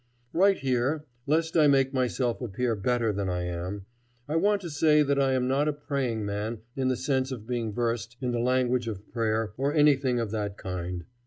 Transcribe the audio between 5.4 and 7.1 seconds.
not a praying man in the